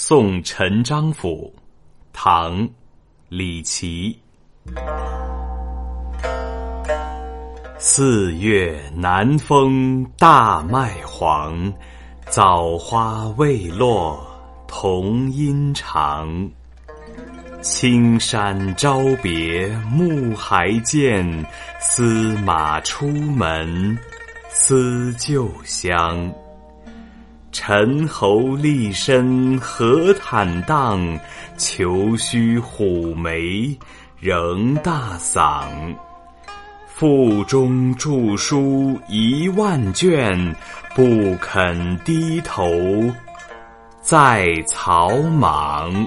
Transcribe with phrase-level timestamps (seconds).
[0.00, 1.52] 送陈章甫，
[2.12, 2.56] 唐·
[3.28, 4.16] 李琦。
[7.78, 11.74] 四月南风大麦黄，
[12.30, 14.24] 枣花未落
[14.68, 16.48] 同阴长。
[17.60, 21.26] 青山朝别暮还见，
[21.80, 23.98] 司马出门
[24.48, 26.32] 思旧乡。
[27.50, 31.00] 陈侯立身何坦荡，
[31.56, 33.76] 虬须虎眉
[34.18, 35.66] 仍大嗓。
[36.86, 40.54] 腹中著书一万卷，
[40.94, 42.70] 不肯低头
[44.02, 46.06] 在草莽。